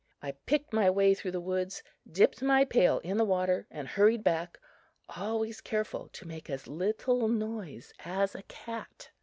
[0.19, 4.23] I picked my way through the woods, dipped my pail in the water and hurried
[4.23, 4.57] back,
[5.09, 9.11] always careful to make as little noise as a cat.